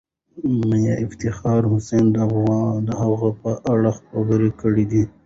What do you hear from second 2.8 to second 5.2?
د هغه په اړه خبرې کړې دي.